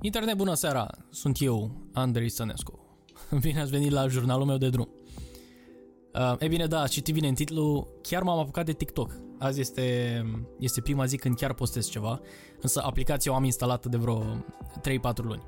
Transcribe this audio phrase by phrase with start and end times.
[0.00, 0.90] Internet, bună seara!
[1.10, 2.78] Sunt eu, Andrei Sănescu.
[3.40, 4.88] Bine ați venit la jurnalul meu de drum.
[6.14, 9.12] Uh, e bine, da, citit bine în titlu, chiar m-am apucat de TikTok.
[9.38, 10.22] Azi este,
[10.58, 12.20] este prima zi când chiar postez ceva,
[12.60, 15.46] însă aplicația o am instalată de vreo 3-4 luni.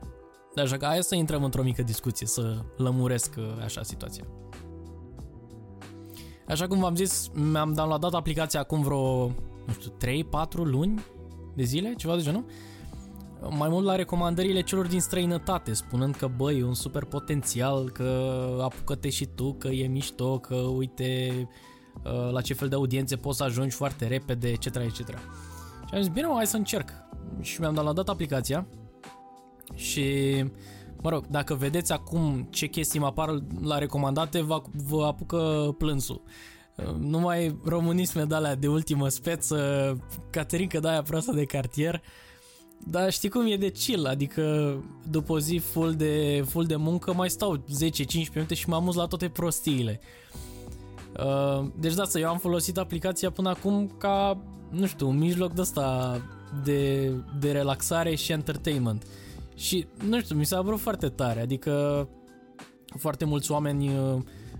[0.56, 4.24] Așa că hai să intrăm într-o mică discuție, să lămuresc uh, așa situația.
[6.48, 9.26] Așa cum v-am zis, mi-am downloadat aplicația acum vreo,
[9.66, 9.92] nu știu,
[10.40, 11.04] 3-4 luni
[11.54, 12.44] de zile, ceva de genul
[13.48, 18.58] mai mult la recomandările celor din străinătate, spunând că băi, e un super potențial, că
[18.62, 21.32] apucă-te și tu, că e mișto, că uite
[22.04, 24.64] uh, la ce fel de audiențe poți să ajungi foarte repede, etc.
[24.64, 25.08] etc.
[25.88, 26.90] Și am zis, bine, hai să încerc.
[27.40, 28.66] Și mi-am downloadat aplicația
[29.74, 30.04] și,
[31.02, 36.22] mă rog, dacă vedeți acum ce chestii mă apar la recomandate, vă, vă apucă plânsul
[36.76, 39.96] uh, numai românisme de alea de ultimă speță,
[40.30, 42.02] Caterinca de aia proastă de cartier,
[42.86, 44.74] dar știi cum e de chill, adică
[45.10, 47.62] după o zi full de, full de muncă mai stau 10-15
[48.34, 50.00] minute și mă amuz la toate prostiile.
[51.24, 55.60] Uh, deci da, eu am folosit aplicația până acum ca, nu știu, un mijloc de
[55.60, 56.20] ăsta
[56.64, 59.06] de, de relaxare și entertainment.
[59.56, 62.08] Și, nu știu, mi s-a părut foarte tare, adică
[62.98, 64.18] foarte mulți oameni uh,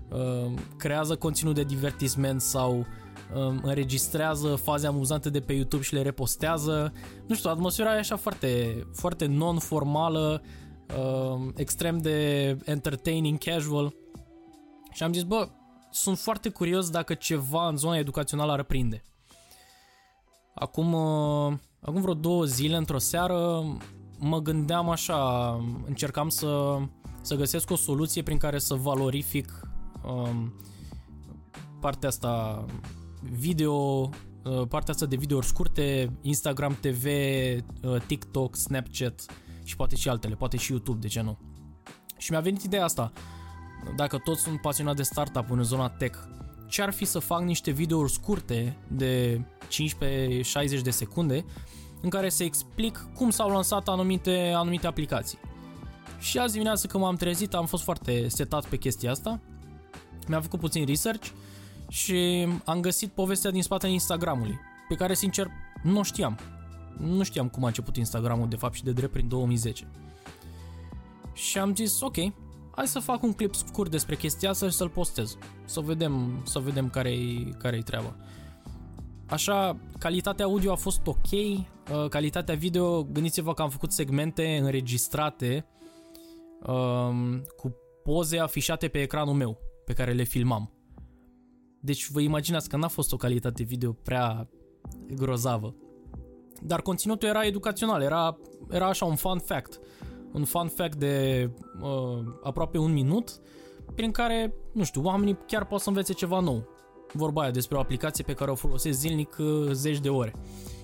[0.09, 2.85] uh, creează conținut de divertisment sau
[3.61, 6.93] înregistrează faze amuzante de pe YouTube și le repostează.
[7.27, 10.41] Nu știu, atmosfera e așa foarte, foarte non-formală,
[11.55, 13.93] extrem de entertaining, casual.
[14.91, 15.49] Și am zis, bă,
[15.91, 19.03] sunt foarte curios dacă ceva în zona educațională ar prinde.
[20.53, 23.63] Acum, uh, acum vreo două zile, într-o seară,
[24.19, 25.51] mă gândeam așa,
[25.85, 26.77] încercam să,
[27.21, 29.61] să găsesc o soluție prin care să valorific
[30.05, 30.53] um,
[31.79, 32.65] partea asta
[33.21, 33.73] video,
[34.43, 39.25] uh, partea asta de videouri scurte, Instagram TV, uh, TikTok, Snapchat
[39.63, 41.37] și poate și altele, poate și YouTube, de ce nu.
[42.17, 43.11] Și mi-a venit ideea asta,
[43.95, 46.19] dacă toți sunt pasionat de startup în zona tech,
[46.67, 51.45] ce ar fi să fac niște videouri scurte de 15-60 de secunde
[52.01, 55.39] în care să explic cum s-au lansat anumite, anumite aplicații.
[56.19, 59.39] Și azi dimineață când m-am trezit am fost foarte setat pe chestia asta,
[60.27, 61.29] mi-am făcut puțin research
[61.91, 65.47] și am găsit povestea din spatele Instagramului, pe care sincer
[65.83, 66.39] nu știam.
[66.97, 69.87] Nu știam cum a început Instagramul de fapt și de drept prin 2010.
[71.33, 72.15] Și am zis, ok,
[72.75, 75.37] hai să fac un clip scurt despre chestia asta și să-l postez.
[75.65, 78.15] Să vedem, să vedem care-i, care-i treaba.
[79.25, 85.65] Așa, calitatea audio a fost ok, uh, calitatea video, gândiți-vă că am făcut segmente înregistrate
[86.65, 90.71] um, cu poze afișate pe ecranul meu, pe care le filmam.
[91.83, 94.49] Deci vă imaginați că n-a fost o calitate video prea
[95.15, 95.75] grozavă.
[96.61, 98.37] Dar conținutul era educațional, era,
[98.69, 99.79] era așa un fun fact.
[100.31, 101.49] Un fun fact de
[101.81, 103.41] uh, aproape un minut,
[103.95, 106.67] prin care, nu știu, oamenii chiar pot să învețe ceva nou.
[107.13, 110.33] Vorba aia despre o aplicație pe care o folosesc zilnic uh, zeci de ore.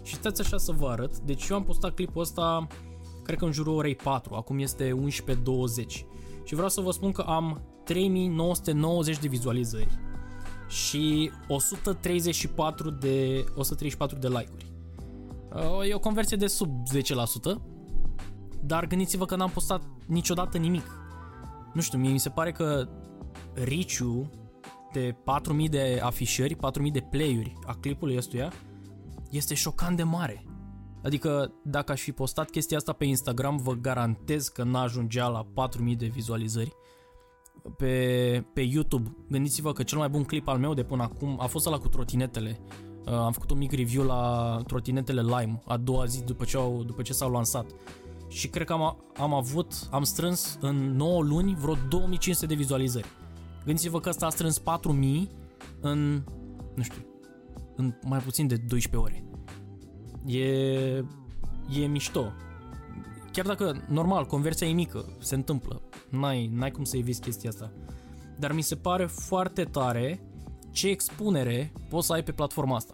[0.03, 2.67] Și stați așa să vă arăt, deci eu am postat clipul ăsta,
[3.23, 5.87] cred că în jurul orei 4, acum este 11.20.
[6.43, 10.06] Și vreau să vă spun că am 3990 de vizualizări
[10.67, 14.71] și 134 de, 134 de like-uri.
[15.53, 17.55] Uh, e o conversie de sub 10%,
[18.61, 20.85] dar gândiți-vă că n-am postat niciodată nimic.
[21.73, 22.89] Nu știu, mie mi se pare că
[23.53, 24.29] riciu
[24.91, 28.53] de 4000 de afișări, 4000 de play-uri a clipului ăstuia
[29.29, 30.45] este șocant de mare.
[31.03, 35.95] Adică dacă aș fi postat chestia asta pe Instagram, vă garantez că n-ajungea la 4000
[35.95, 36.73] de vizualizări
[37.77, 39.15] pe, pe YouTube.
[39.29, 41.87] Gândiți-vă că cel mai bun clip al meu de până acum a fost ăla cu
[41.87, 42.59] trotinetele.
[43.05, 46.83] Uh, am făcut un mic review la trotinetele Lime a doua zi după ce, au,
[46.83, 47.65] după ce s-au lansat.
[48.27, 53.07] Și cred că am, am avut, am strâns în 9 luni vreo 2500 de vizualizări.
[53.65, 55.29] Gândiți-vă că ăsta a strâns 4000
[55.81, 56.23] în,
[56.75, 57.05] nu știu,
[57.75, 59.25] în mai puțin de 12 ore.
[60.25, 60.45] E,
[61.81, 62.31] e mișto.
[63.31, 67.71] Chiar dacă, normal, conversia e mică, se întâmplă n-ai, n-ai cum să eviți chestia asta.
[68.39, 70.21] Dar mi se pare foarte tare
[70.71, 72.93] ce expunere poți să ai pe platforma asta.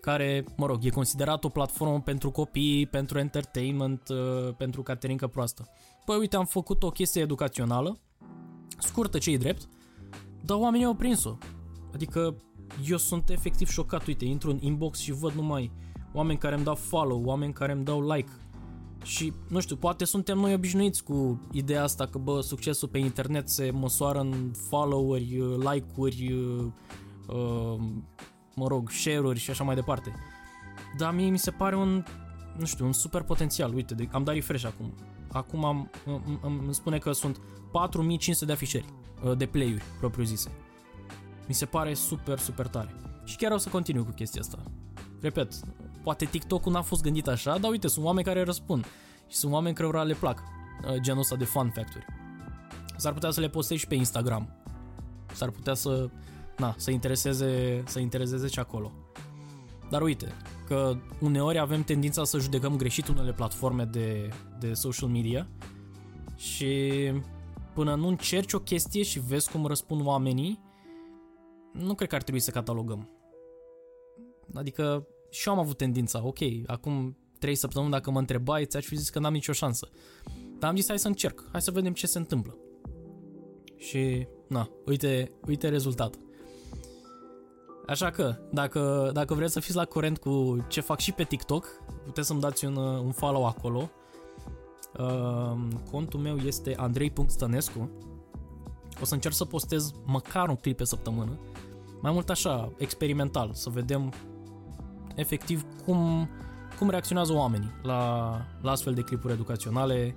[0.00, 5.68] Care, mă rog, e considerat o platformă pentru copii, pentru entertainment, uh, pentru caterincă proastă.
[6.04, 7.98] Păi uite, am făcut o chestie educațională,
[8.78, 9.68] scurtă ce drept,
[10.44, 11.36] dar oamenii au prins-o.
[11.94, 12.36] Adică
[12.88, 15.72] eu sunt efectiv șocat, uite, intru în inbox și văd numai
[16.12, 18.30] oameni care îmi dau follow, oameni care îmi dau like,
[19.02, 23.48] și, nu știu, poate suntem noi obișnuiți cu ideea asta că, bă, succesul pe internet
[23.48, 26.32] se măsoară în follow-uri, like-uri,
[27.26, 27.76] uh,
[28.54, 30.14] mă rog, share-uri și așa mai departe.
[30.96, 32.04] Dar mie mi se pare un,
[32.58, 33.74] nu știu, un super potențial.
[33.74, 34.94] Uite, de, am dat refresh acum.
[35.32, 37.40] Acum am, îmi, îmi spune că sunt
[37.72, 38.84] 4500 de afișări,
[39.24, 40.50] uh, de play-uri propriu zise.
[41.48, 42.94] Mi se pare super, super tare.
[43.24, 44.62] Și chiar o să continui cu chestia asta.
[45.20, 45.60] Repet,
[46.02, 48.84] poate TikTok-ul n-a fost gândit așa, dar uite, sunt oameni care răspund.
[49.28, 52.04] Și sunt oameni care le plac uh, genul ăsta de fun factory.
[52.96, 54.56] S-ar putea să le postezi și pe Instagram.
[55.32, 56.10] S-ar putea să,
[56.56, 58.92] na, să intereseze, să intereseze și acolo.
[59.90, 60.32] Dar uite,
[60.66, 65.48] că uneori avem tendința să judecăm greșit unele platforme de, de social media
[66.36, 67.12] și
[67.74, 70.60] până nu încerci o chestie și vezi cum răspund oamenii,
[71.72, 73.08] nu cred că ar trebui să catalogăm.
[74.54, 78.96] Adică și eu am avut tendința, ok, acum 3 săptămâni dacă mă întrebai, ți-aș fi
[78.96, 79.88] zis că n-am nicio șansă.
[80.58, 82.56] Dar am zis hai să încerc, hai să vedem ce se întâmplă.
[83.76, 86.20] Și, na, uite, uite rezultatul.
[87.86, 91.66] Așa că, dacă, dacă vreți să fiți la curent cu ce fac și pe TikTok,
[92.04, 93.90] puteți să-mi dați un, un follow acolo.
[94.98, 95.58] Uh,
[95.90, 97.90] contul meu este andrei.stănescu.
[99.00, 101.38] O să încerc să postez măcar un clip pe săptămână.
[102.00, 104.12] Mai mult așa, experimental, să vedem
[105.20, 106.28] efectiv cum,
[106.78, 108.30] cum reacționează oamenii la,
[108.60, 110.16] la astfel de clipuri educaționale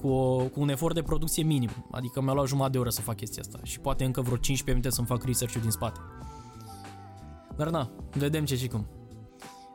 [0.00, 1.70] cu, o, cu un efort de producție minim.
[1.90, 4.70] Adică mi-a luat jumătate de oră să fac chestia asta și poate încă vreo 15
[4.70, 6.00] minute să-mi fac research din spate.
[7.56, 8.86] Dar na, vedem ce și cum.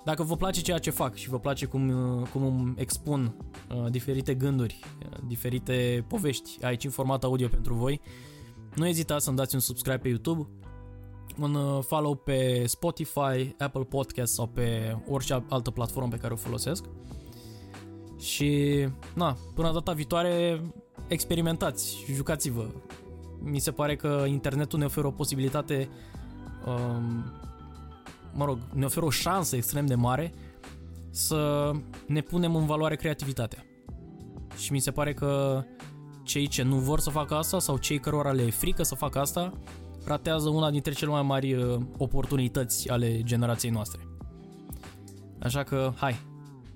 [0.06, 1.92] Dacă vă place ceea ce fac și vă place cum,
[2.32, 3.36] cum îmi expun
[3.70, 8.02] uh, diferite gânduri, uh, diferite povești aici în format audio pentru voi,
[8.76, 10.48] nu ezitați să-mi dați un subscribe pe YouTube,
[11.40, 16.38] un uh, follow pe Spotify, Apple Podcast sau pe orice altă platformă pe care o
[16.38, 16.86] folosesc.
[18.20, 20.62] Și, na, până data viitoare,
[21.08, 22.66] experimentați, jucați-vă.
[23.40, 25.90] Mi se pare că internetul ne oferă o posibilitate
[26.66, 27.26] um,
[28.34, 30.34] mă rog, ne oferă o șansă extrem de mare
[31.10, 31.72] să
[32.08, 33.66] ne punem în valoare creativitatea.
[34.58, 35.64] Și mi se pare că
[36.24, 39.20] cei ce nu vor să facă asta sau cei cărora le e frică să facă
[39.20, 39.54] asta
[40.08, 44.02] ratează una dintre cele mai mari uh, oportunități ale generației noastre.
[45.40, 46.16] Așa că, hai,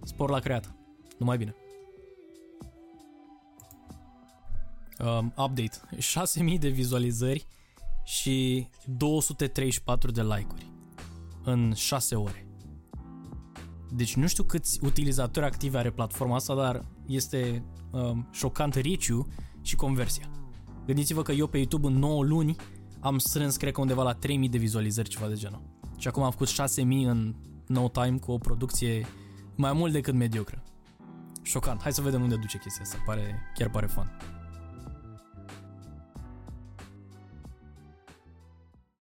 [0.04, 0.76] spor la creat.
[1.18, 1.56] Numai bine.
[5.00, 5.72] Um, update.
[5.98, 7.46] 6000 de vizualizări
[8.04, 10.72] și 234 de like-uri
[11.44, 12.46] în 6 ore.
[13.90, 19.28] Deci nu știu câți utilizatori activi are platforma asta, dar este um, șocant riciu
[19.62, 20.32] și conversia.
[20.86, 22.56] Gândiți-vă că eu pe YouTube în 9 luni
[23.02, 25.62] am strâns, cred că undeva la 3000 de vizualizări, ceva de genul.
[25.98, 27.36] Și acum am făcut 6000 în
[27.68, 29.08] no time cu o producție
[29.56, 30.64] mai mult decât mediocră.
[31.42, 31.82] Șocant.
[31.82, 32.98] Hai să vedem unde duce chestia asta.
[33.06, 34.12] Pare, chiar pare fun.